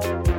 [0.00, 0.31] Bye.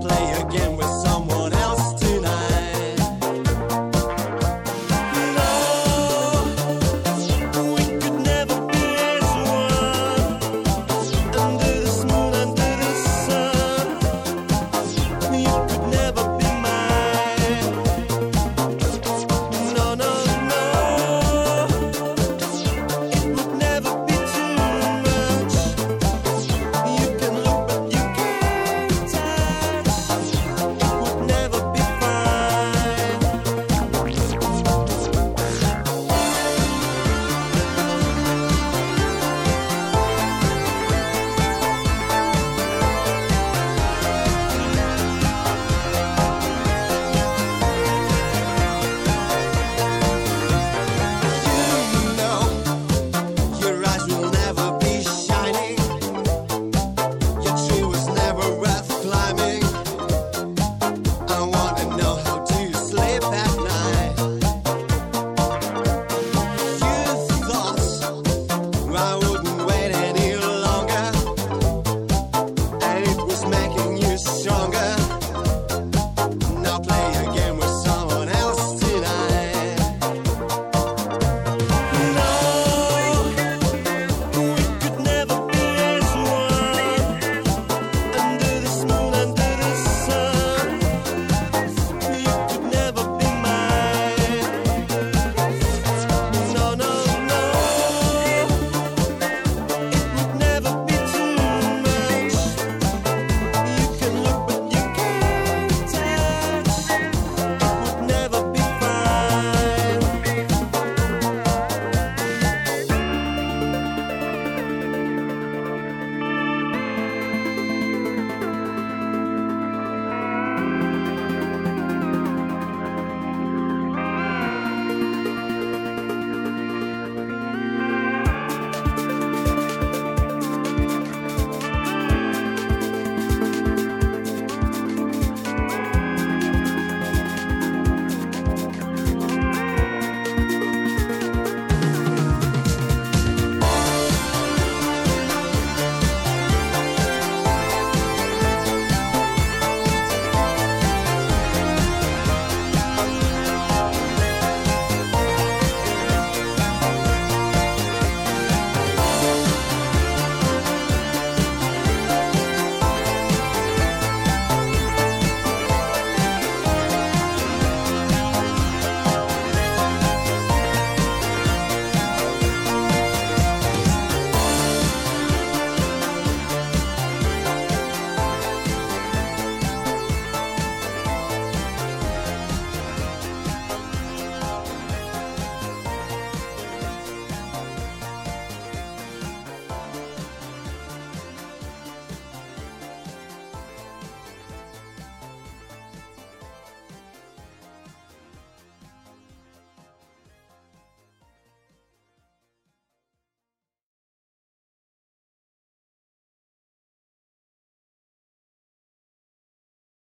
[0.00, 0.23] play.